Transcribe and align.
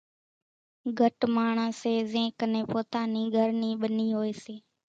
گھٽ 0.99 1.17
ماڻۿان 1.35 1.71
سي 1.79 1.91
زين 2.11 2.27
ڪنين 2.39 2.65
پوتا 2.71 3.01
نِي 3.13 3.23
گھر 3.35 3.49
نِي 3.61 3.69
ٻنِي 3.81 4.07
هوئيَ 4.15 4.33
سي۔ 4.43 4.55